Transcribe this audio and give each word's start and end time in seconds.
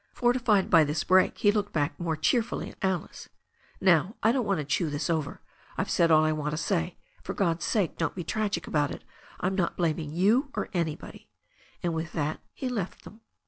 Fortified 0.15 0.71
by 0.71 0.83
this 0.83 1.03
break 1.03 1.37
he 1.37 1.51
looked 1.51 1.73
back 1.73 1.99
more 1.99 2.17
cheerfully 2.17 2.71
at 2.71 2.77
Alice. 2.81 3.29
"Now, 3.79 4.15
I 4.23 4.31
don't 4.31 4.47
want 4.47 4.57
to 4.57 4.65
chew 4.65 4.89
this 4.89 5.11
over. 5.11 5.41
I've 5.77 5.91
said 5.91 6.09
all 6.09 6.25
I 6.25 6.31
want 6.31 6.49
to 6.53 6.57
say. 6.57 6.97
For 7.21 7.35
God's 7.35 7.65
sake 7.65 7.99
don't 7.99 8.15
be 8.15 8.23
tragic 8.23 8.65
about 8.65 8.89
it. 8.89 9.03
I'm 9.41 9.53
not 9.53 9.77
blaming 9.77 10.11
you 10.11 10.49
or 10.55 10.69
anybody." 10.73 11.29
And 11.83 11.93
with 11.93 12.13
that 12.13 12.39
he 12.55 12.67
left 12.67 13.03
them. 13.03 13.21